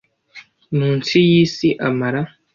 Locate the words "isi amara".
1.43-2.21